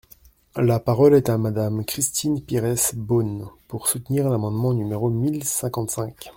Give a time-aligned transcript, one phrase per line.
[0.55, 6.27] La parole est à Madame Christine Pires Beaune, pour soutenir l’amendement numéro mille cinquante-cinq.